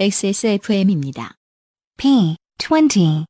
[0.00, 1.34] XSFM입니다.
[1.96, 3.26] P 25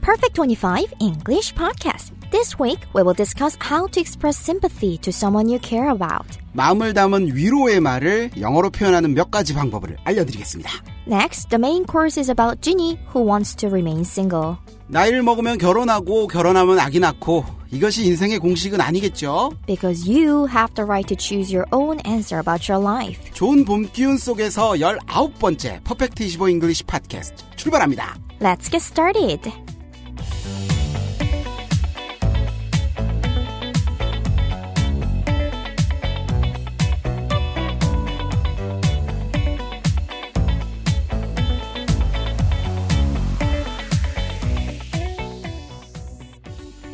[0.00, 2.14] Perfect 25 English Podcast.
[2.30, 6.38] This week, we will discuss how to express sympathy to someone you care about.
[6.54, 10.70] 마음을 담은 위로의 말을 영어로 표현하는 몇 가지 방법을 알려드리겠습니다.
[11.06, 14.56] Next, the main course is about Ginny, who wants to remain single.
[14.88, 19.50] 나이를 먹으면 결혼하고 결혼하면 아기 낳고 이것이 인생의 공식은 아니겠죠?
[19.66, 23.20] Because you have the right to choose your own answer about your life.
[23.32, 28.16] 좋은 봄 기운 속에서 19번째 퍼펙트 25 잉글리시 팟캐스트 출발합니다.
[28.40, 29.50] Let's get started.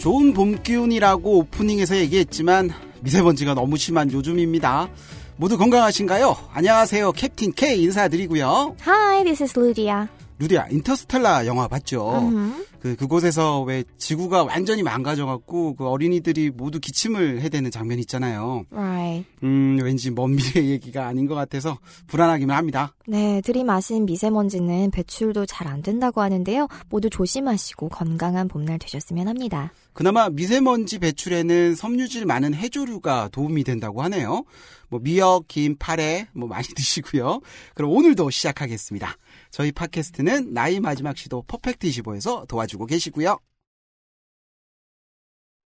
[0.02, 2.70] 좋은 봄 기운이라고 오프닝에서 얘기했지만
[3.02, 4.88] 미세먼지가 너무 심한 요즘입니다.
[5.36, 6.36] 모두 건강하신가요?
[6.52, 7.12] 안녕하세요.
[7.12, 8.74] 캡틴 K 인사드리고요.
[8.84, 10.08] Hi, this is Ludia.
[10.40, 12.20] 루디야, 인터스텔라 영화 봤죠?
[12.20, 12.64] Mhm.
[12.80, 18.64] 그, 그곳에서 왜 지구가 완전히 망가져 갖고 그 어린이들이 모두 기침을 해대는 장면 있잖아요.
[18.72, 19.24] Right.
[19.44, 22.92] 음, 왠지 먼 미래 얘기가 아닌 것 같아서 불안하기만 합니다.
[23.06, 26.66] 네, 들이마신 미세먼지는 배출도 잘 안 된다고 하는데요.
[26.90, 29.70] 모두 조심하시고 건강한 봄날 되셨으면 합니다.
[29.92, 34.44] 그나마 미세먼지 배출에는 섬유질 많은 해조류가 도움이 된다고 하네요.
[34.88, 37.40] 뭐 미역, 김, 파래 뭐 많이 드시고요.
[37.74, 39.16] 그럼 오늘도 시작하겠습니다.
[39.50, 43.38] 저희 팟캐스트는 나이 마지막 시도 퍼펙트 25에서 도와주고 계시고요.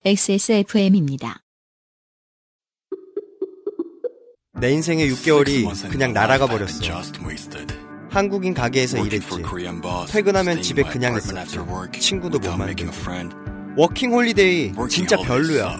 [0.05, 1.43] XSFM입니다.
[4.59, 6.81] 내 인생의 6개월이 그냥 날아가 버렸어.
[8.09, 9.29] 한국인 가게에서 일했지.
[10.11, 11.59] 퇴근하면 집에 그냥 있었지.
[12.01, 13.46] 친구도 못 만들고.
[13.77, 15.79] 워킹 홀리데이 진짜 별로야.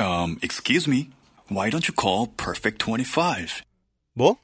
[0.00, 1.10] Um, excuse me.
[1.50, 3.62] Why don't you call Perfect 25?
[4.14, 4.36] 뭐?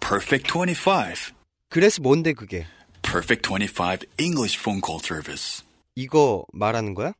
[0.00, 1.32] Perfect 25.
[1.68, 2.66] 그래서 뭔데 그게?
[3.02, 5.62] Perfect 25 English phone call service.
[5.94, 7.12] 이거 말하는 거야?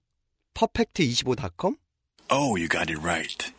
[0.54, 1.76] 퍼펙트25.com?
[2.30, 3.52] Oh, you got it right.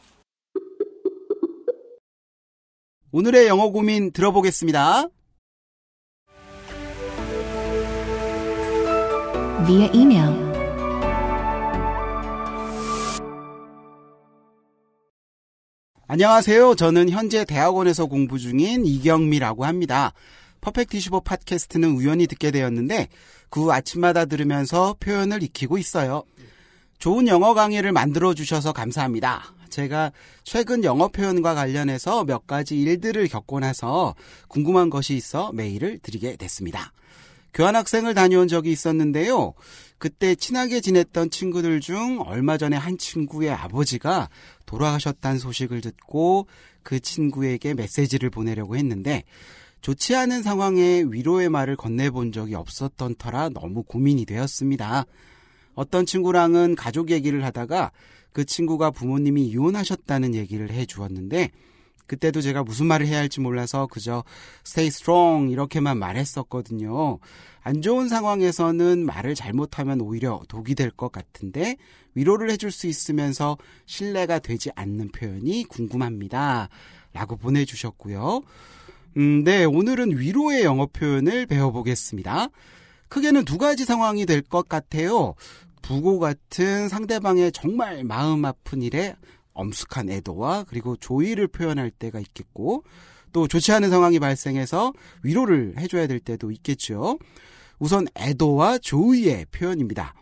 [3.12, 5.10] 오늘의 영어 고민 들어보겠습니다.
[9.66, 10.54] Via email
[16.06, 16.76] 안녕하세요.
[16.76, 20.14] 저는 현재 대학원에서 공부 중인 이경미라고 합니다.
[20.62, 23.08] 퍼펙트 25 팟캐스트는 우연히 듣게 되었는데
[23.50, 26.24] 그후 아침마다 들으면서 표현을 익히고 있어요.
[27.00, 29.56] 좋은 영어 강의를 만들어 주셔서 감사합니다.
[29.70, 30.12] 제가
[30.44, 34.14] 최근 영어 표현과 관련해서 몇 가지 일들을 겪고 나서
[34.48, 36.92] 궁금한 것이 있어 메일을 드리게 됐습니다.
[37.54, 39.54] 교환학생을 다녀온 적이 있었는데요.
[39.98, 44.30] 그때 친하게 지냈던 친구들 중 얼마 전에 한 친구의 아버지가
[44.66, 46.48] 돌아가셨다는 소식을 듣고
[46.82, 49.24] 그 친구에게 메시지를 보내려고 했는데
[49.82, 55.06] 좋지 않은 상황에 위로의 말을 건네본 적이 없었던 터라 너무 고민이 되었습니다.
[55.76, 57.92] 어떤 친구랑은 가족 얘기를 하다가
[58.32, 61.52] 그 친구가 부모님이 이혼하셨다는 얘기를 해 주었는데
[62.14, 64.24] 그때도 제가 무슨 말을 해야 할지 몰라서 그저
[64.66, 67.18] stay strong 이렇게만 말했었거든요.
[67.62, 71.76] 안 좋은 상황에서는 말을 잘못하면 오히려 독이 될 것 같은데
[72.14, 73.58] 위로를 해줄 수 있으면서
[73.88, 76.70] 신뢰가 되지 않는 표현이 궁금합니다.
[77.14, 78.42] 라고 보내주셨고요.
[79.18, 82.48] 음, 네, 오늘은 위로의 영어 표현을 배워보겠습니다.
[83.10, 85.34] 크게는 두 가지 상황이 될 것 같아요.
[85.82, 89.16] 부고 같은 상대방의 정말 마음 아픈 일에
[89.54, 92.84] 엄숙한 애도와 그리고 조의를 표현할 때가 있겠고
[93.32, 94.94] 또 좋지 않은 상황이 발생해서
[95.24, 97.18] 위로를 해줘야 될 때도 있겠죠.
[97.80, 100.14] 우선 애도와 조의의 표현입니다.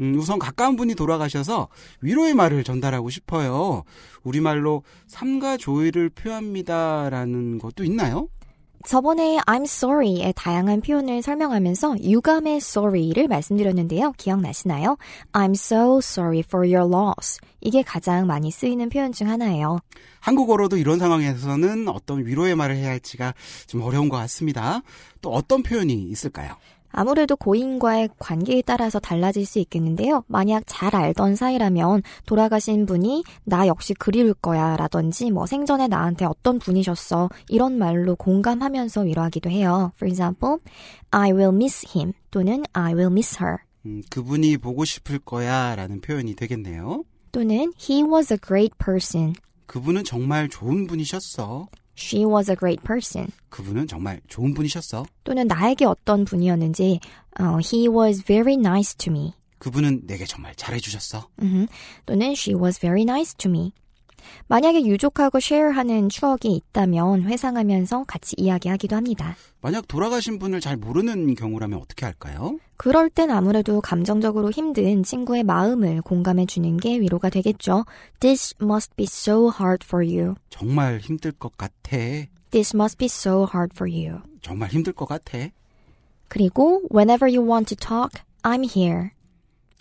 [0.00, 1.68] 음, 우선 가까운 분이 돌아가셔서
[2.00, 3.84] 위로의 말을 전달하고 싶어요.
[4.22, 8.28] 우리말로 삼가 조의를 표합니다라는 것도 있나요?
[8.86, 14.12] 저번에 I'm sorry의 다양한 표현을 설명하면서 유감의 sorry를 말씀드렸는데요.
[14.18, 14.98] 기억나시나요?
[15.32, 17.40] I'm so sorry for your loss.
[17.62, 19.78] 이게 가장 많이 쓰이는 표현 중 하나예요.
[20.20, 23.32] 한국어로도 이런 상황에서는 어떤 위로의 말을 해야 할지가
[23.66, 24.82] 좀 어려운 것 같습니다.
[25.22, 26.54] 또 어떤 표현이 있을까요?
[26.94, 30.24] 아무래도 고인과의 관계에 따라서 달라질 수 있겠는데요.
[30.26, 36.58] 만약 잘 알던 사이라면 돌아가신 분이 나 역시 그리울 거야 라든지 뭐 생전에 나한테 어떤
[36.58, 39.92] 분이셨어 이런 말로 공감하면서 위로하기도 해요.
[39.96, 40.58] For example,
[41.10, 46.00] I will miss him 또는 I will miss her 음, 그분이 보고 싶을 거야 라는
[46.00, 47.04] 표현이 되겠네요.
[47.32, 49.34] 또는 He was a great person.
[49.66, 51.66] 그분은 정말 좋은 분이셨어.
[51.96, 53.30] She was a great person.
[53.50, 55.06] 그분은 정말 좋은 분이셨어.
[55.24, 57.00] 또는 나에게 어떤 분이었는지
[57.38, 59.34] 어, He was very nice to me.
[59.58, 61.28] 그분은 내게 정말 잘해주셨어.
[61.40, 61.66] 음흠.
[62.06, 63.72] 또는 She was very nice to me.
[64.48, 69.36] 만약에 유족하고 쉐어하는 추억이 있다면 회상하면서 같이 이야기하기도 합니다.
[69.60, 72.58] 만약 돌아가신 분을 잘 모르는 경우라면 어떻게 할까요?
[72.76, 77.84] 그럴 땐 아무래도 감정적으로 힘든 친구의 마음을 공감해 주는 게 위로가 되겠죠.
[78.20, 80.34] This must be so hard for you.
[80.50, 81.96] 정말 힘들 것 같아.
[82.50, 84.20] This must be so hard for you.
[84.42, 85.38] 정말 힘들 것 같아.
[86.28, 89.10] 그리고 whenever you want to talk, I'm here.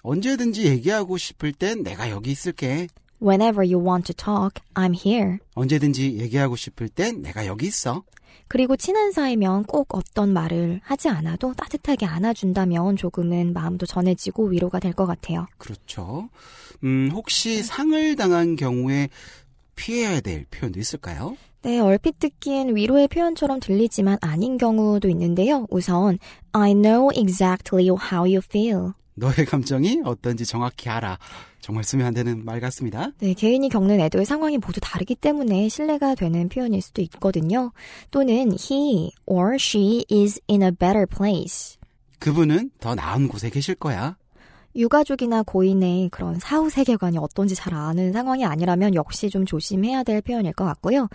[0.02, 2.88] 언제든지 얘기하고 싶을 땐 내가 여기 있을게.
[3.24, 5.38] Whenever you want to talk, I'm here.
[5.56, 8.04] 언제든지 얘기하고 싶을 땐 내가 여기 있어.
[8.50, 14.94] 그리고 친한 사이면 꼭 어떤 말을 하지 않아도 따뜻하게 안아준다면 조금은 마음도 전해지고 위로가 될
[14.94, 15.48] 것 같아요.
[15.58, 16.30] 그렇죠.
[16.84, 19.08] 음, 혹시 상을 당한 경우에
[19.76, 21.36] 피해야 될 표현도 있을까요?
[21.64, 25.66] 네, 얼핏 듣기엔 위로의 표현처럼 들리지만 아닌 경우도 있는데요.
[25.72, 26.20] 우선,
[26.52, 28.92] I know exactly how you feel.
[29.16, 31.18] 너의 감정이 어떤지 정확히 알아.
[31.62, 33.12] 정말 쓰면 안 되는 말 같습니다.
[33.20, 37.72] 네, 개인이 겪는 애도의 상황이 모두 다르기 때문에 신뢰가 되는 표현일 수도 있거든요.
[38.12, 41.78] 또는 he or she is in a better place.
[42.20, 44.18] 그분은 더 나은 곳에 계실 거야.
[44.76, 50.54] 유가족이나 고인의 그런 사후 세계관이 어떤지 잘 아는 상황이 아니라면 역시 좀 조심해야 될 표현일
[50.54, 51.08] 것 같고요.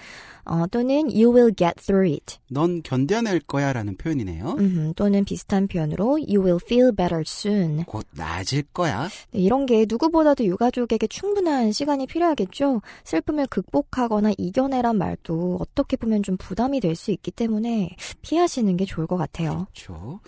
[0.44, 2.38] 어, 또는 you will get through it.
[2.50, 4.56] 넌 견뎌낼 거야 라는 표현이네요.
[4.58, 7.84] 음, 또는 비슷한 표현으로 you will feel better soon.
[7.84, 9.08] 곧 나아질 거야.
[9.32, 12.81] 네, 이런 게 누구보다도 유가족에게 충분한 시간이 필요하겠죠.
[13.05, 19.06] 슬픔을 극복하거나 이겨내란 말도 어떻게 보면 좀 부담이 될 수 있기 때문에 피하시는 게 좋을
[19.06, 19.69] 것 같아요.
[19.72, 20.19] 그렇죠.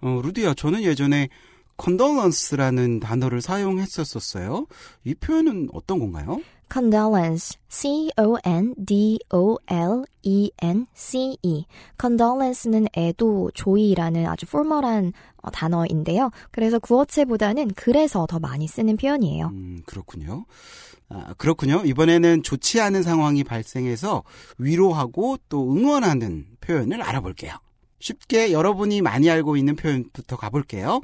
[0.00, 1.28] 어, 루디야, 저는 예전에
[1.78, 4.66] condolence라는 단어를 사용했었었어요.
[5.04, 6.40] 이 표현은 어떤 건가요?
[6.72, 8.86] condolence, C-O-N-D-O-L-E-N-C-E.
[12.00, 15.12] condolence는 애도, 조의라는 아주 포멀한
[15.42, 16.30] 어, 단어인데요.
[16.50, 19.48] 그래서 구어체보다는 그래서 더 많이 쓰는 표현이에요.
[19.52, 20.46] 음, 그렇군요.
[21.10, 21.82] 아, 그렇군요.
[21.84, 24.24] 이번에는 좋지 않은 상황이 발생해서
[24.58, 27.52] 위로하고 또 응원하는 표현을 알아볼게요.
[28.00, 31.00] 쉽게 여러분이 많이 알고 있는 표현부터 가볼게요.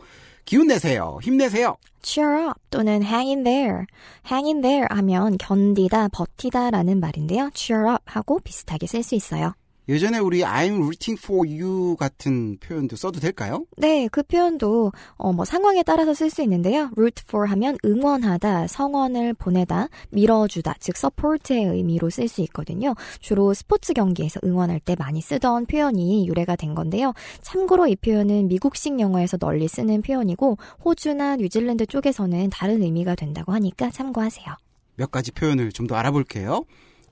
[0.50, 1.20] 기운 내세요.
[1.23, 1.76] 힘내세요.
[2.02, 3.85] cheer up 또는 hang in there.
[4.29, 7.50] hang in there 하면 견디다, 버티다 라는 말인데요.
[7.55, 9.55] cheer up 하고 비슷하게 쓸 수 있어요.
[9.90, 13.64] 예전에 우리 I'm rooting for you 같은 표현도 써도 될까요?
[13.76, 16.90] 네, 그 표현도 어, 뭐 상황에 따라서 쓸 수 있는데요.
[16.96, 22.94] root for 하면 응원하다, 성원을 보내다, 밀어주다, 즉 support의 의미로 쓸 수 있거든요.
[23.19, 27.12] 주로 스포츠 경기에서 응원할 때 많이 쓰던 표현이 유래가 된 건데요.
[27.42, 33.90] 참고로 이 표현은 미국식 영어에서 널리 쓰는 표현이고 호주나 뉴질랜드 쪽에서는 다른 의미가 된다고 하니까
[33.90, 34.46] 참고하세요.
[34.94, 36.64] 몇 가지 표현을 좀 더 알아볼게요.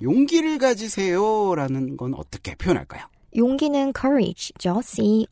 [0.02, 3.02] 용기를 가지세요라는 건 어떻게 표현할까요?
[3.36, 4.80] 용기는 courage죠.
[4.82, 5.30] C-O-U-R-A-G-E.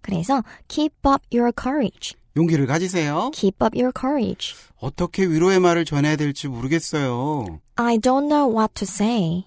[0.00, 2.14] 그래서 keep up your courage.
[2.36, 3.30] 용기를 가지세요.
[3.34, 4.54] Keep up your courage.
[4.78, 7.60] 어떻게 위로의 말을 전해야 될지 모르겠어요.
[7.76, 9.44] I don't know what to say.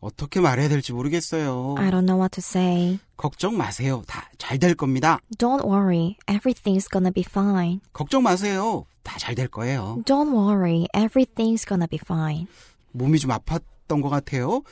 [0.00, 1.74] 어떻게 말해야 될지 모르겠어요.
[1.78, 2.98] I don't know what to say.
[3.16, 4.02] 걱정 마세요.
[4.06, 5.18] 다 잘 될 겁니다.
[5.38, 6.16] Don't worry.
[6.26, 7.80] Everything's gonna be fine.
[7.92, 8.84] 걱정 마세요.
[9.02, 10.02] 다 잘 될 거예요.
[10.04, 10.86] Don't worry.
[10.94, 12.46] Everything's gonna be fine.
[12.92, 14.62] 몸이 좀 아팠던 것 같아요.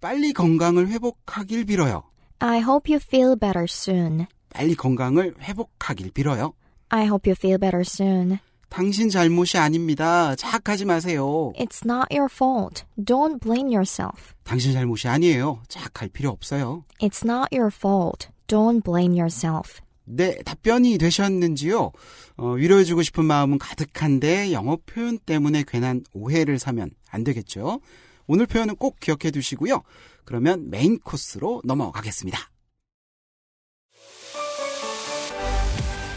[0.00, 2.02] 빨리 건강을 회복하길 빌어요.
[2.40, 4.26] I hope you feel better soon.
[4.50, 6.52] 빨리 건강을 회복하길 빌어요.
[6.90, 8.38] I hope you feel better soon.
[8.74, 10.34] 당신 잘못이 아닙니다.
[10.34, 11.52] 자학하지 마세요.
[11.56, 12.82] It's not your fault.
[12.98, 14.34] Don't blame yourself.
[14.42, 15.62] 당신 잘못이 아니에요.
[15.68, 16.82] 자학할 필요 없어요.
[17.00, 18.30] It's not your fault.
[18.48, 19.80] Don't blame yourself.
[20.02, 21.92] 네, 답변이 되셨는지요?
[22.36, 27.80] 어, 위로해주고 싶은 마음은 가득한데 영어 표현 때문에 괜한 오해를 사면 안 되겠죠?
[28.26, 29.82] 오늘 표현은 꼭 기억해 두시고요.
[30.24, 32.50] 그러면 메인 코스로 넘어가겠습니다.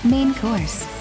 [0.03, 0.96] Main course.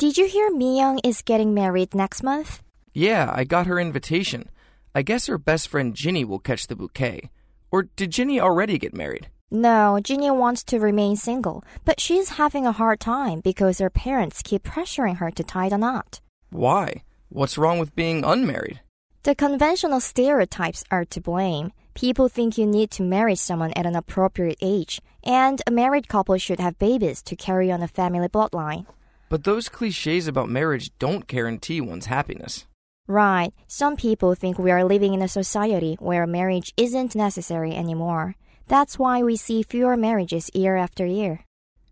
[0.00, 2.62] Did you hear Miyoung is getting married next month?
[2.94, 4.48] Yeah, I got her invitation.
[4.94, 7.30] I guess her best friend Ginny will catch the bouquet.
[7.70, 9.28] Or did Ginny already get married?
[9.50, 14.40] No, Ginny wants to remain single, but she's having a hard time because her parents
[14.40, 16.22] keep pressuring her to tie the knot.
[16.48, 17.02] Why?
[17.28, 18.80] What's wrong with being unmarried?
[19.24, 21.72] The conventional stereotypes are to blame.
[21.92, 26.38] People think you need to marry someone at an appropriate age, and a married couple
[26.38, 28.86] should have babies to carry on a family bloodline.
[29.30, 32.66] But those cliches about marriage don't guarantee one's happiness.
[33.06, 38.34] Right, some people think we are living in a society where marriage isn't necessary anymore.
[38.66, 41.44] That's why we see fewer marriages year after year.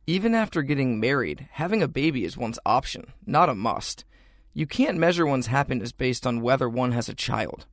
[0.06, 4.04] Even after getting married, having a baby is one's option, not a must.
[4.52, 7.66] You can't measure one's happiness based on whether one has a child.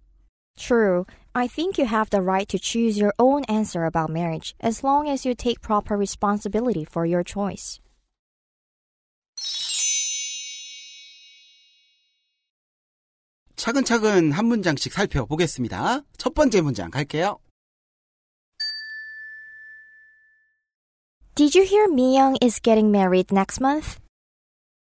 [0.60, 4.84] True, I think you have the right to choose your own answer about marriage as
[4.84, 7.80] long as you take proper responsibility for your choice.
[13.56, 16.02] 차근차근 한 문장씩 살펴보겠습니다.
[16.18, 17.40] 첫 번째 문장 갈게요.
[21.36, 24.00] Did you hear Miyoung is getting married next month?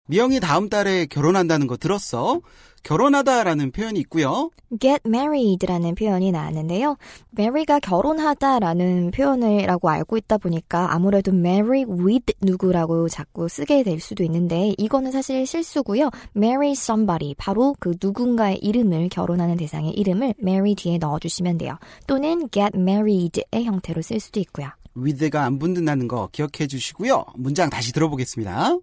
[0.07, 2.43] 미영이 다음 달에 결혼한다는 거 들었어?
[2.83, 4.51] 결혼하다라는 표현이 있고요.
[4.79, 6.99] get married라는 표현이 나왔는데요.
[7.39, 14.75] marry가 결혼하다라는 표현을라고 알고 있다 보니까 아무래도 marry with 누구라고 자꾸 쓰게 될 수도 있는데
[14.77, 16.11] 이거는 사실 실수고요.
[16.37, 21.79] marry somebody 바로 그 누군가의 이름을 결혼하는 대상의 이름을 marry 뒤에 넣어주시면 돼요.
[22.07, 24.69] 또는 get married의 형태로 쓸 수도 있고요.
[24.95, 27.25] with가 안 붙는다는 거 기억해 주시고요.
[27.37, 28.77] 문장 다시 들어보겠습니다.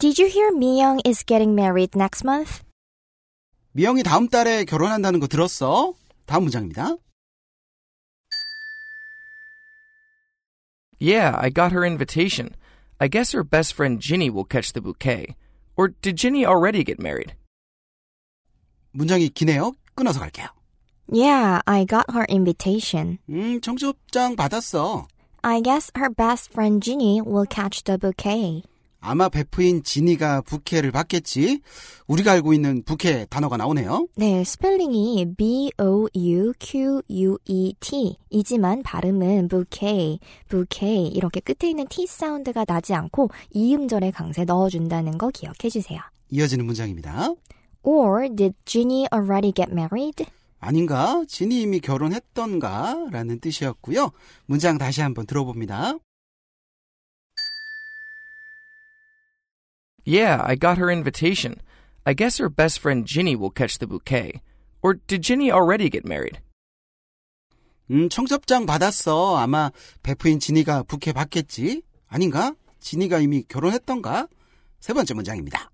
[0.00, 2.62] Did you hear Miyoung is getting married next month?
[3.72, 5.94] 미영이 다음 달에 결혼한다는 거 들었어?
[6.26, 6.96] 다음 문장입니다.
[10.98, 12.54] Yeah, I got her invitation.
[12.98, 15.36] I guess her best friend Ginny will catch the bouquet.
[15.76, 17.34] Or did Ginny already get married?
[18.92, 19.72] 문장이 기네요.
[19.94, 20.48] 끊어서 갈게요.
[21.12, 23.18] Yeah, I got her invitation.
[23.28, 25.06] 음, 청첩장 받았어.
[25.42, 28.64] I guess her best friend Ginny will catch the bouquet.
[29.01, 31.59] 아마 베프인 지니가 부케를 받겠지.
[32.07, 34.07] 우리가 알고 있는 부케 단어가 나오네요.
[34.15, 35.77] 네, 스펠링이 B-O-U-Q-U-E-T
[38.29, 45.17] 이지만 발음은 bouquet, bouquet 이렇게 끝에 있는 T 사운드가 나지 않고 이 음절에 강세 넣어준다는
[45.17, 45.99] 거 기억해 주세요.
[46.29, 47.33] 이어지는 문장입니다.
[47.83, 50.25] Or did Ginny already get married?
[50.59, 51.23] 아닌가?
[51.27, 53.07] 지니 이미 결혼했던가?
[53.09, 54.11] 라는 뜻이었고요.
[54.45, 55.95] 문장 다시 한번 들어봅니다.
[60.04, 61.60] Yeah, I got her invitation.
[62.04, 64.40] I guess her best friend Ginny will catch the bouquet.
[64.82, 66.38] Or did Ginny already get married?
[67.90, 69.36] 음, 청첩장 받았어.
[69.36, 69.70] 아마
[70.02, 71.82] 베프인 지니가 부케 받겠지?
[72.08, 72.54] 아닌가?
[72.80, 74.28] 지니가 이미 결혼했던가?
[74.80, 75.70] 세 번째 문장입니다.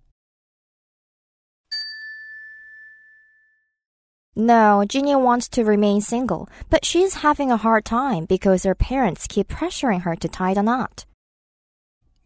[4.35, 9.27] No, Ginny wants to remain single, but she's having a hard time because her parents
[9.27, 11.05] keep pressuring her to tie the knot.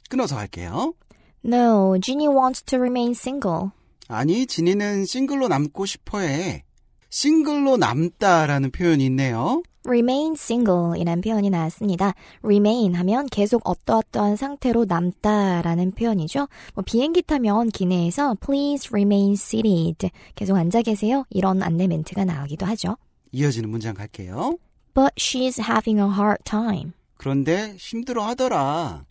[0.09, 0.95] 끊어서 갈게요.
[1.43, 3.71] No, Ginny wants to remain single.
[4.07, 6.63] 아니, 지니는 싱글로 남고 싶어 해.
[7.10, 9.63] 싱글로 남다라는 표현이 있네요.
[9.83, 12.13] remain single 이란 표현이 나왔습니다.
[12.43, 16.48] remain 하면 계속 어떠어떠한 상태로 남다라는 표현이죠.
[16.75, 21.25] 뭐 비행기 타면 기내에서 please remain seated 계속 앉아 계세요.
[21.29, 22.98] 이런 안내 멘트가 나오기도 하죠.
[23.31, 24.57] 이어지는 문장 갈게요.
[24.93, 26.91] But she's having a hard time.
[27.17, 29.05] 그런데 힘들어 하더라.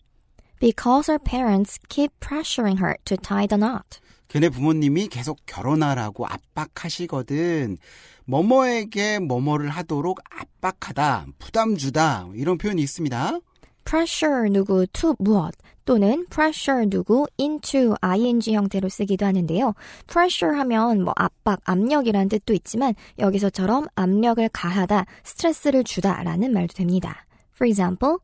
[0.61, 3.99] Because her parents keep pressuring her to tie the knot.
[4.27, 7.77] 걔네 부모님이 계속 결혼하라고 압박하시거든.
[8.25, 13.39] 뭐뭐에게 뭐뭐를 하도록 압박하다, 부담 주다 이런 표현이 있습니다.
[13.83, 19.73] pressure 누구 to 무엇 또는 pressure 누구 into ing 형태로 쓰기도 하는데요.
[20.07, 27.25] pressure 하면 뭐 압박, 압력이라는 뜻도 있지만 여기서처럼 압력을 가하다, 스트레스를 주다라는 말도 됩니다.
[27.61, 28.17] For example,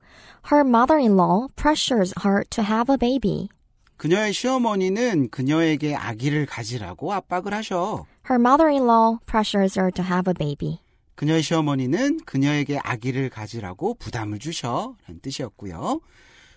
[0.50, 3.50] her mother-in-law pressures her to have a baby.
[3.98, 8.08] 그녀의 시어머니는 그녀에게 아기를 가지라고 압박을 하셔.
[8.28, 10.80] Her mother-in-law pressures her to have a baby.
[11.14, 14.96] 그녀의 시어머니는 그녀에게 아기를 가지라고 부담을 주셔.
[15.06, 16.02] 라는 뜻이었고요.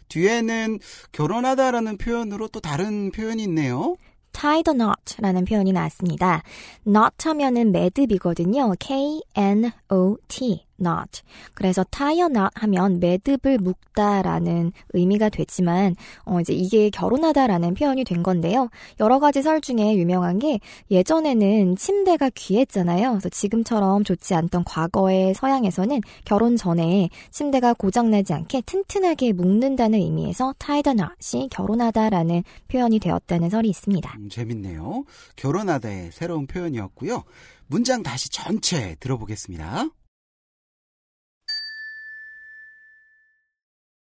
[0.09, 0.79] 뒤에는
[1.13, 3.97] 결혼하다라는 표현으로 또 다른 표현이 있네요.
[4.33, 6.43] tie the knot라는 표현이 나왔습니다.
[6.85, 8.73] knot 하면은 매듭이거든요.
[8.79, 11.23] K-N-O-T, knot.
[11.55, 15.95] 그래서 tie a knot 하면 매듭을 묶다라는 의미가 되지만,
[16.25, 18.69] 어, 이제 이게 결혼하다라는 표현이 된 건데요.
[18.99, 20.61] 여러 가지 설 중에 유명한 게
[20.91, 23.11] 예전에는 침대가 귀했잖아요.
[23.11, 30.83] 그래서 지금처럼 좋지 않던 과거의 서양에서는 결혼 전에 침대가 고장나지 않게 튼튼하게 묶는다는 의미에서 tie
[30.83, 34.15] the knot이 결혼하다라는 표현이 되었다는 설이 있습니다.
[34.19, 35.05] 음, 재밌네요.
[35.37, 37.25] 결혼하다의 새로운 표현이었고요.
[37.67, 39.89] 문장 다시 전체 들어보겠습니다.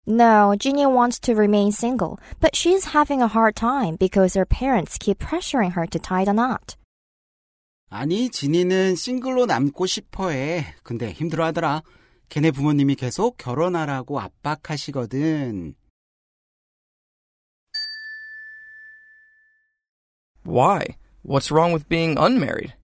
[0.06, 4.98] No, Ginny wants to remain single, but she's having a hard time because her parents
[4.98, 6.76] keep pressuring her to tie the knot.
[7.90, 10.74] 아니, 지니는 싱글로 남고 싶어 해.
[10.82, 11.82] 근데 힘들어 하더라.
[12.28, 15.74] 걔네 부모님이 계속 결혼하라고 압박하시거든.
[20.44, 20.96] Why?
[21.24, 22.74] What's wrong with being unmarried?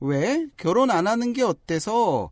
[0.00, 0.48] 왜?
[0.56, 2.30] 결혼 안 하는 게 어때서?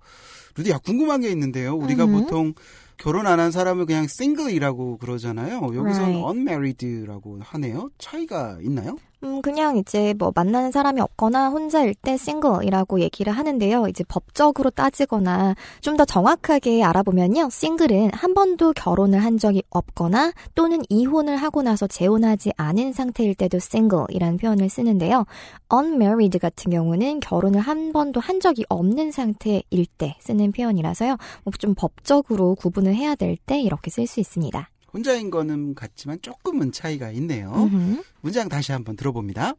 [0.56, 1.76] 유디아, 궁금한 게 있는데요.
[1.76, 2.12] 우리가 음.
[2.12, 2.54] 보통
[3.00, 5.62] 결혼 안 한 사람을 그냥 싱글이라고 그러잖아요.
[5.74, 6.26] 여기서는 Right.
[6.26, 7.90] unmarried라고 하네요.
[7.98, 8.96] 차이가 있나요?
[9.22, 13.86] 음, 그냥 이제 뭐 만나는 사람이 없거나 혼자일 때 싱글이라고 얘기를 하는데요.
[13.88, 17.50] 이제 법적으로 따지거나 좀 더 정확하게 알아보면요.
[17.50, 23.58] 싱글은 한 번도 결혼을 한 적이 없거나 또는 이혼을 하고 나서 재혼하지 않은 상태일 때도
[23.58, 25.26] 싱글이라는 표현을 쓰는데요.
[25.70, 31.10] unmarried 같은 경우는 결혼을 한 번도 한 적이 없는 상태일 때 쓰는 표현이라서요.
[31.44, 34.69] 뭐 좀 법적으로 구분을 해야 될 때 이렇게 쓸 수 있습니다.
[34.93, 37.51] 혼자인 거는 같지만 조금은 차이가 있네요.
[37.51, 38.03] 음흠.
[38.21, 39.55] 문장 다시 한번 들어봅니다.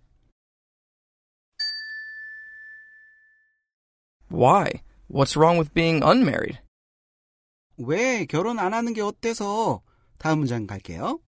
[4.30, 4.82] Why?
[5.08, 6.58] What's wrong with being unmarried?
[7.78, 9.82] 왜 결혼 안 하는 게 어때서?
[10.18, 11.20] 다음 문장 갈게요.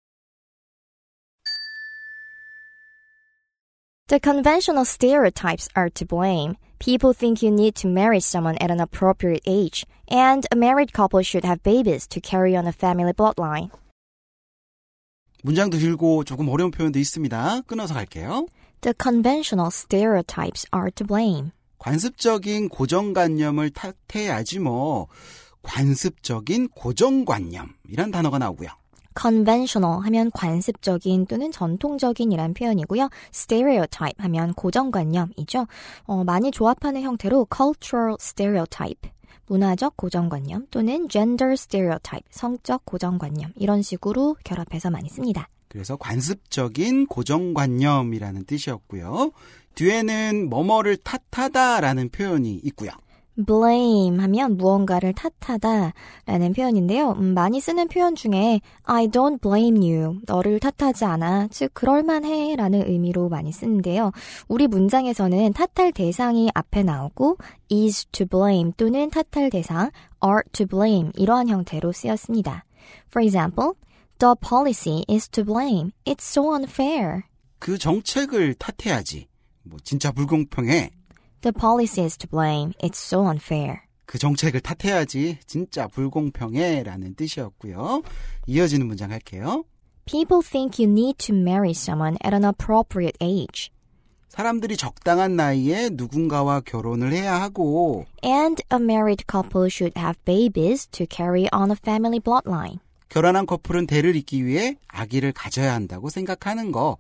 [4.09, 6.57] The conventional stereotypes are to blame.
[6.79, 11.21] People think you need to marry someone at an appropriate age, and a married couple
[11.23, 13.71] should have babies to carry on a family bloodline.
[15.44, 17.62] 문장도 길고 조금 어려운 표현도 있습니다.
[17.68, 18.48] 끊어서 갈게요.
[18.82, 21.52] The conventional stereotypes are to blame.
[21.78, 25.08] 관습적인 고정관념을 탓해야지 뭐.
[25.62, 28.70] 관습적인 고정관념이란 단어가 나오고요.
[29.20, 33.10] conventional 하면 관습적인 또는 전통적인이란 표현이고요.
[33.34, 35.68] stereotype 하면 고정관념이죠.
[36.06, 39.13] 어, 많이 조합하는 형태로 cultural stereotype
[39.48, 45.50] 문화적 고정관념 또는 gender stereotype 성적 고정관념 이런 식으로 결합해서 많이 씁니다.
[45.68, 49.32] 그래서 관습적인 고정관념이라는 뜻이었고요.
[49.76, 52.92] 뒤에는 뭐뭐를 탓하다라는 표현이 있고요.
[53.36, 55.94] Blame 하면 무언가를 탓하다
[56.26, 57.12] 라는 표현인데요.
[57.12, 60.20] 음, 많이 쓰는 표현 중에 I don't blame you.
[60.26, 61.48] 너를 탓하지 않아.
[61.50, 64.12] 즉, 그럴만해 라는 의미로 많이 쓰는데요.
[64.48, 67.38] 우리 문장에서는 탓할 대상이 앞에 나오고
[67.72, 69.92] is to blame 또는 탓할 대상
[70.24, 72.66] are to blame 이러한 형태로 쓰였습니다.
[73.10, 73.74] For example,
[74.20, 75.92] the policy is to blame.
[76.06, 77.24] It's so unfair.
[77.60, 79.28] 그 정책을 탓해야지.
[79.64, 80.92] 뭐 진짜 불공평해.
[81.44, 82.72] The policy is to blame.
[82.82, 83.82] It's so unfair.
[84.06, 88.02] 그 정책을 탓해야지 진짜 불공평해 라는 뜻이었고요.
[88.48, 89.66] 이어지는 문장 할게요.
[90.06, 93.72] People think you need to marry someone at an appropriate age.
[94.30, 101.06] 사람들이 적당한 나이에 누군가와 결혼을 해야 하고 And a married couple should have babies to
[101.10, 102.80] carry on a family bloodline.
[103.10, 106.98] 결혼한 커플은 대를 잇기 위해 아기를 가져야 한다고 생각하는 거.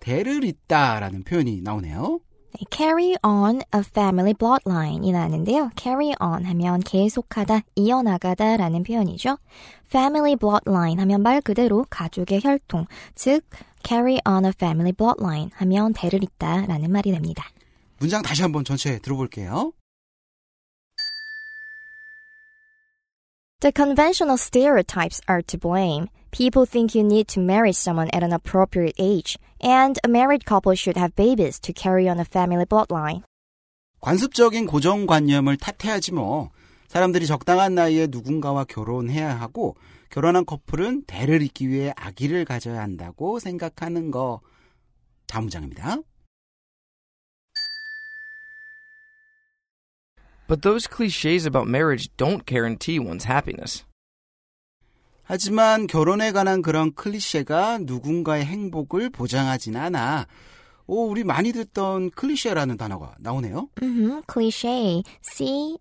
[0.00, 2.18] 대를 잇다라는 표현이 나오네요.
[2.58, 5.70] 네, carry on a family bloodline이 나는데요.
[5.76, 9.36] carry on 하면 계속하다, 이어나가다 라는 표현이죠.
[9.86, 13.44] family bloodline 하면 말 그대로 가족의 혈통, 즉
[13.84, 17.44] carry on a family bloodline 하면 대를 잇다 라는 말이 됩니다.
[17.98, 19.72] 문장 다시 한번 전체 들어볼게요.
[23.62, 26.10] The conventional stereotypes are to blame.
[26.30, 30.74] People think you need to marry someone at an appropriate age, and a married couple
[30.74, 33.22] should have babies to carry on a family bloodline.
[34.02, 36.50] 관습적인 고정관념을 탓해야지 뭐.
[36.88, 39.74] 사람들이 적당한 나이에 누군가와 결혼해야 하고
[40.10, 44.42] 결혼한 커플은 대를 잇기 위해 아기를 가져야 한다고 생각하는 거.
[45.26, 45.96] 다음 문장입니다.
[50.47, 53.85] But those cliches about marriage don't guarantee one's happiness.
[55.23, 60.27] 하지만 결혼에 관한 그런 클리셰가 누군가의 행복을 보장하진 않아.
[60.88, 63.68] 오, 우리 많이 듣던 클리셰라는 단어가 나오네요.
[63.82, 65.76] 음, cliché, C-L-I-C-H-E.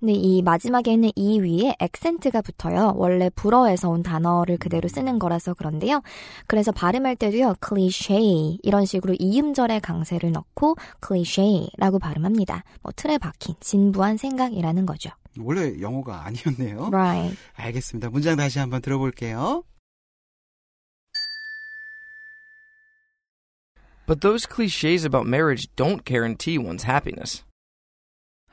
[0.00, 2.92] 근데 이 마지막에는 이 위에 액센트가 붙어요.
[2.96, 6.02] 원래 불어에서 온 단어를 그대로 쓰는 거라서 그런데요.
[6.46, 10.76] 그래서 발음할 때도요, cliché 이런 식으로 이음절의 강세를 넣고
[11.06, 12.64] cliché라고 발음합니다.
[12.82, 15.10] 뭐 틀에 박힌 진부한 생각이라는 거죠.
[15.40, 16.90] 원래 영어가 아니었네요.
[16.92, 17.36] Right.
[17.54, 18.10] 알겠습니다.
[18.10, 19.64] 문장 다시 한번 들어볼게요.
[24.06, 27.42] But those cliches about marriage don't guarantee one's happiness.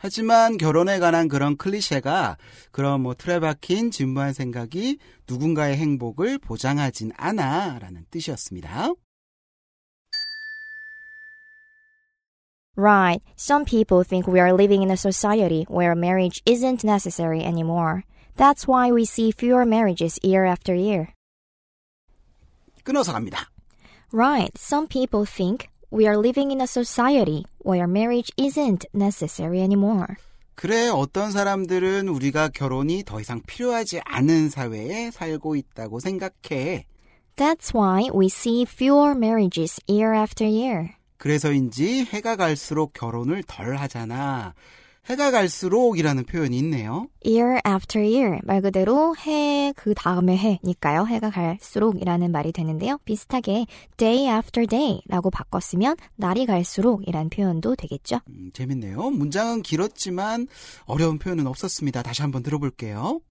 [0.04, 2.38] 하지만 결혼에 관한 그런 클리셰가
[2.72, 4.98] 그런 뭐 틀에 박힌 진부한 생각이
[5.30, 8.96] 누군가의 행복을 보장하진 않아 라는 뜻이었습니다.
[12.76, 13.22] Right.
[13.38, 18.04] Some people think we are living in a society where marriage isn't necessary anymore.
[18.38, 21.14] That's why we see fewer marriages year after year.
[22.84, 23.51] 끊어서 갑니다.
[24.13, 24.52] Right.
[24.58, 30.17] Some people think we are living in a society where marriage isn't necessary anymore.
[30.56, 36.86] 그래, 어떤 사람들은 우리가 결혼이 더 이상 필요하지 않은 사회에 살고 있다고 생각해.
[37.36, 40.91] That's why we see fewer marriages year after year.
[41.17, 44.54] 그래서인지 해가 갈수록 결혼을 덜 하잖아.
[45.10, 47.08] 해가 갈수록이라는 표현이 있네요.
[47.26, 51.06] year after year 말 그대로 해 그 다음에 해니까요.
[51.08, 52.98] 해가 갈수록이라는 말이 되는데요.
[53.04, 53.66] 비슷하게
[53.98, 58.20] day after day라고 바꿨으면 날이 갈수록이란 표현도 되겠죠.
[58.30, 59.10] 음, 재밌네요.
[59.10, 60.48] 문장은 길었지만
[60.86, 62.04] 어려운 표현은 없었습니다.
[62.04, 63.22] 다시 한번 들어볼게요.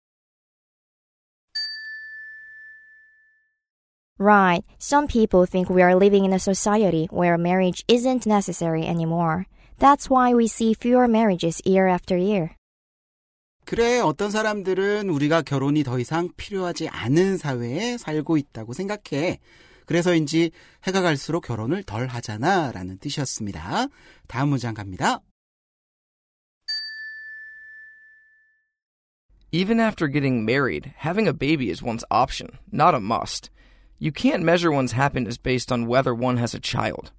[4.19, 4.67] Right.
[4.79, 9.47] Some people think we are living in a society where marriage isn't necessary anymore.
[9.81, 12.51] That's why we see fewer marriages year after year.
[13.65, 19.39] 그래, 어떤 사람들은 우리가 결혼이 더 이상 필요하지 않은 사회에 살고 있다고 생각해.
[19.87, 20.51] 그래서인지
[20.87, 23.87] 해가 갈수록 결혼을 덜 하잖아 라는 뜻이었습니다.
[24.29, 25.21] 다음 문장 갑니다.
[29.51, 33.51] Even after getting married, having a baby is one's option, not a must.
[33.99, 37.13] You can't measure one's happiness based on whether one has a child.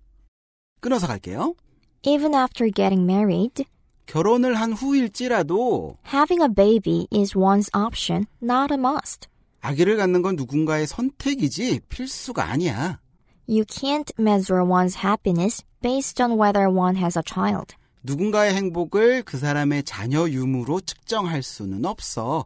[0.80, 1.56] 끊어서 갈게요.
[2.04, 3.66] Even after getting married,
[4.08, 9.28] 결혼을 한 후일지라도 having a baby is one's option, not a must.
[9.62, 13.00] 아기를 갖는 건 누군가의 선택이지 필수가 아니야.
[13.48, 17.76] You can't measure one's happiness based on whether one has a child.
[18.02, 22.46] 누군가의 행복을 그 사람의 자녀 유무로 측정할 수는 없어.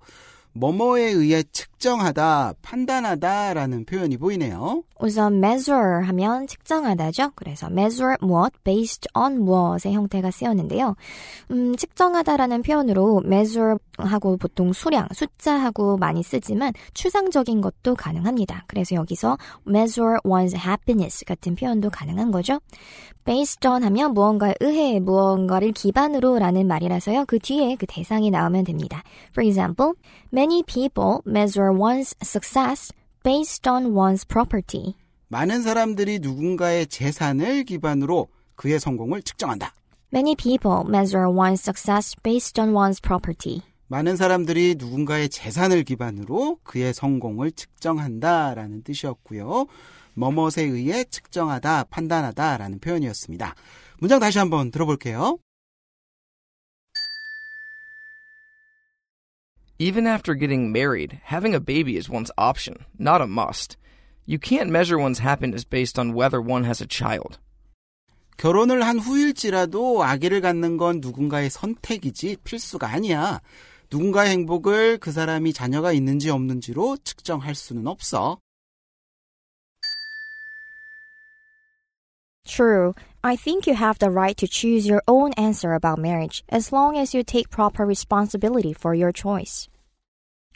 [0.51, 4.83] 뭐뭐에 의해 측정하다, 판단하다라는 표현이 보이네요.
[4.99, 7.31] 우선 measure 하면 측정하다죠.
[7.35, 10.95] 그래서 measure 무엇, based on 무엇의 형태가 쓰였는데요.
[11.51, 18.63] 음, 측정하다라는 표현으로 measure 하고 보통 수량, 숫자하고 많이 쓰지만 추상적인 것도 가능합니다.
[18.67, 22.59] 그래서 여기서 measure one's happiness 같은 표현도 가능한 거죠.
[23.25, 27.25] based on 하면 무언가에 의해 무언가를 기반으로 라는 말이라서요.
[27.27, 29.03] 그 뒤에 그 대상이 나오면 됩니다.
[29.31, 29.93] For example,
[30.31, 32.93] many people measure one's success
[33.25, 34.93] based on one's property.
[35.29, 39.73] 많은 사람들이 누군가의 재산을 기반으로 그의 성공을 측정한다.
[40.13, 43.63] Many people measure one's success based on one's property.
[43.87, 49.65] 많은 사람들이 누군가의 재산을 기반으로 그의 성공을 측정한다라는 뜻이었고요.
[50.13, 53.55] 뭐뭇에 의해 측정하다, 판단하다라는 표현이었습니다.
[53.99, 55.39] 문장 다시 한번 들어볼게요.
[59.80, 63.78] Even after getting married, having a baby is one's option, not a must.
[64.26, 67.38] You can't measure one's happiness based on whether one has a child.
[68.36, 73.40] 결혼을 한 후일지라도 아기를 갖는 건 누군가의 선택이지 필수가 아니야.
[73.90, 78.38] 누군가의 행복을 그 사람이 자녀가 있는지 없는지로 측정할 수는 없어.
[82.46, 82.94] True.
[83.22, 86.96] I think you have the right to choose your own answer about marriage as long
[86.96, 89.68] as you take proper responsibility for your choice.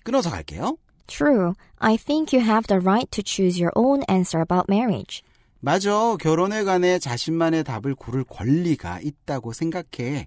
[0.03, 0.79] 끊어서 갈게요.
[1.07, 1.55] True.
[1.79, 5.23] I think you have the right to choose your own answer about marriage.
[5.61, 6.17] 맞아.
[6.19, 10.27] 결혼에 관해 자신만의 답을 고를 권리가 있다고 생각해.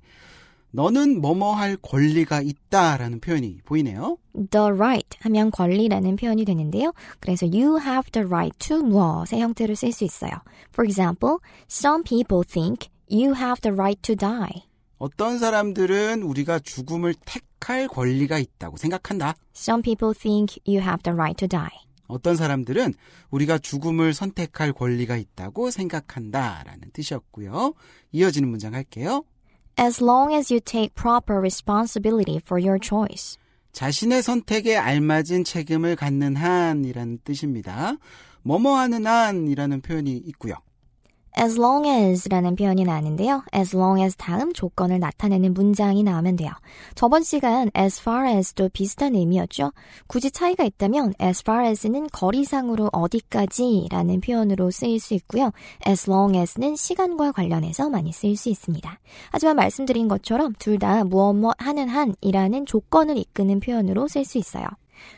[0.72, 4.16] 너는 뭐뭐 할 권리가 있다라는 표현이 보이네요.
[4.50, 6.92] The right 하면 권리라는 표현이 되는데요.
[7.20, 10.32] 그래서 you have the right to 무엇의 형태로 쓸수 있어요.
[10.72, 11.36] For example,
[11.70, 14.64] some people think you have the right to die.
[14.96, 19.34] 어떤 사람들은 우리가 죽음을 택할 권리가 있다고 생각한다.
[19.54, 21.82] Some people think you have the right to die.
[22.06, 22.94] 어떤 사람들은
[23.30, 27.74] 우리가 죽음을 선택할 권리가 있다고 생각한다라는 뜻이었고요.
[28.12, 29.24] 이어지는 문장 할게요.
[29.78, 33.38] As long as you take proper responsibility for your choice.
[33.72, 37.96] 자신의 선택에 알맞은 책임을 갖는 한이라는 뜻입니다.
[38.42, 40.54] 뭐뭐 하는 한이라는 표현이 있고요.
[41.38, 43.42] As long as라는 표현이 나왔는데요.
[43.54, 46.50] as long as 다음 조건을 나타내는 문장이 나오면 돼요.
[46.94, 49.72] 저번 시간 as far as도 비슷한 의미였죠.
[50.06, 55.52] 굳이 차이가 있다면 as far as는 거리상으로 어디까지 라는 표현으로 쓰일 수 있고요.
[55.86, 58.98] as long as는 시간과 관련해서 많이 쓰일 수 있습니다.
[59.30, 64.66] 하지만 말씀드린 것처럼 둘 다 무엇 뭐 하는 한이라는 조건을 이끄는 표현으로 쓸 수 있어요.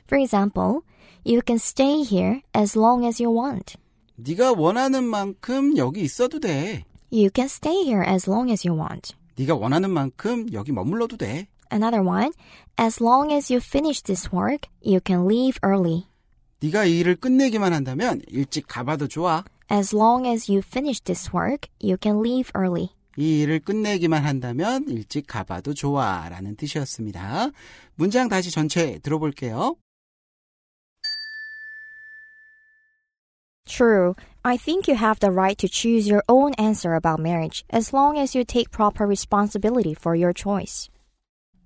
[0.07, 0.81] For example,
[1.27, 3.77] you can stay here as long as you want.
[4.17, 6.85] 네가 원하는 만큼 여기 있어도 돼.
[7.13, 9.15] You can stay here as long as you want.
[9.37, 11.49] 네가 원하는 만큼 여기 머물러도 돼.
[11.73, 12.31] Another one,
[12.79, 16.05] as long as you finish this work, you can leave early.
[16.61, 19.45] 네가 이 일을 끝내기만 한다면 일찍 가봐도 좋아.
[19.71, 22.91] As long as you finish this work, you can leave early.
[23.17, 26.29] 이 일을 끝내기만 한다면 일찍 가봐도 좋아.
[26.29, 27.51] 라는 뜻이었습니다.
[27.97, 29.77] 문장 다시 전체 들어볼게요.
[33.68, 34.16] True.
[34.44, 38.18] I think you have the right to choose your own answer about marriage as long
[38.18, 40.90] as you take proper responsibility for your choice.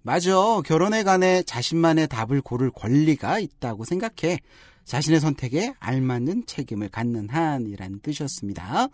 [0.02, 0.62] 맞아.
[0.66, 4.40] 결혼에 관해 자신만의 답을 고를 권리가 있다고 생각해.
[4.84, 8.90] 자신의 선택에 알맞는 책임을 갖는 한이라는 뜻이었습니다.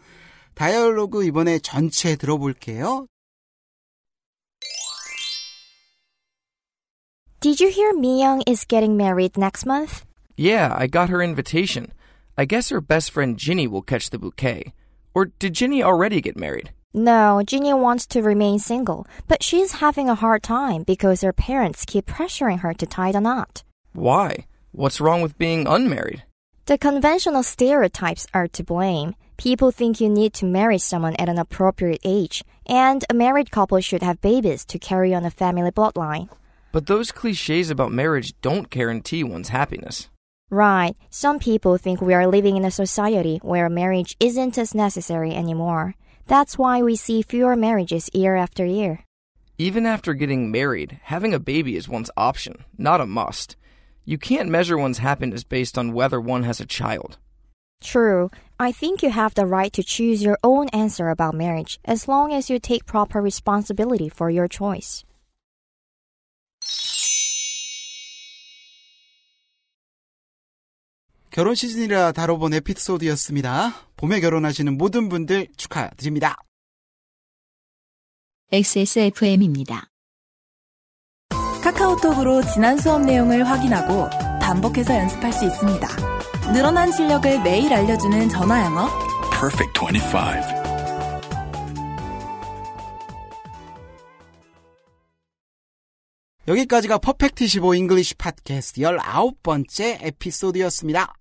[0.54, 3.08] 다이얼로그 이번에 전체 들어볼게요.
[7.40, 10.04] Did you hear Miyoung is getting married next month?
[10.38, 11.88] Yeah, I got her invitation.
[12.37, 14.75] I guess her best friend Ginny will catch the bouquet.
[15.15, 16.73] Or did Ginny already get married?
[16.93, 21.85] No, Ginny wants to remain single, but she's having a hard time because her parents
[21.85, 23.63] keep pressuring her to tie the knot.
[23.93, 24.47] Why?
[24.73, 26.25] What's wrong with being unmarried?
[26.67, 29.15] The conventional stereotypes are to blame.
[29.37, 33.81] People think you need to marry someone at an appropriate age, and a married couple
[33.81, 36.29] should have babies to carry on a family bloodline.
[36.73, 40.09] But those cliches about marriage don't guarantee one's happiness.
[40.55, 40.97] Right.
[41.11, 45.97] Some people think we are living in a society where marriage isn't as necessary anymore.
[46.29, 49.01] That's why we see fewer marriages year after year.
[49.59, 53.57] Even after getting married, having a baby is one's option, not a must.
[54.05, 57.19] You can't measure one's happiness based on whether one has a child.
[57.83, 58.31] True.
[58.57, 62.33] I think you have the right to choose your own answer about marriage as long
[62.33, 65.05] as you take proper responsibility for your choice.
[71.35, 73.75] 결혼 시즌이라 다뤄본 에피소드였습니다.
[73.97, 76.37] 봄에 결혼하시는 모든 분들 축하드립니다.
[78.53, 79.89] XSFM입니다.
[81.61, 84.09] 카카오톡으로 지난 수업 내용을 확인하고
[84.41, 85.89] 반복해서 연습할 수 있습니다.
[86.53, 88.89] 늘어난 실력을 매일 알려주는 전화 영어.
[89.33, 90.19] Perfect 25.
[96.47, 101.13] 여기까지가 Perfect 25 English 팟캐스트 19번째 에피소드였습니다.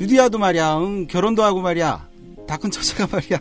[0.00, 2.06] 유디아도 말이야, 응, 결혼도 하고 말이야.
[2.46, 3.38] 다 큰 처자가 말이야.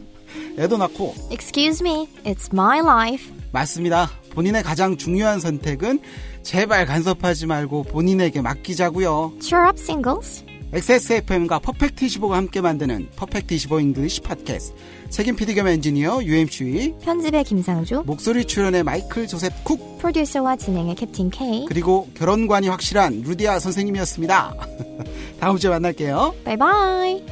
[0.57, 1.13] 애도 낳고.
[1.31, 3.31] Excuse me, it's my life.
[3.51, 4.09] 맞습니다.
[4.33, 5.99] 본인의 가장 중요한 선택은
[6.43, 9.33] 제발 간섭하지 말고 본인에게 맡기자고요.
[9.41, 10.43] Cheer up, singles.
[10.73, 14.75] XSFM과 Perfect 25가 함께 만드는 Perfect 25 English 팟캐스트.
[15.09, 16.95] 책임 PD 겸 엔지니어 UMC.
[17.03, 18.03] 편집의 김상주.
[18.05, 19.97] 목소리 출연의 마이클 조셉 쿡.
[19.99, 21.65] 프로듀서와 진행의 캡틴 K.
[21.67, 24.55] 그리고 결혼관이 확실한 루디아 선생님이었습니다.
[25.39, 26.35] 다음 주에 만날게요.
[26.43, 27.23] 바이바이.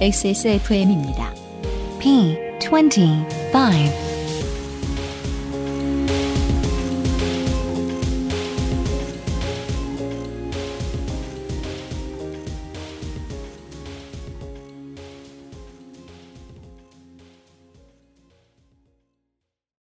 [0.00, 1.32] XSFM입니다.
[2.00, 4.03] P25.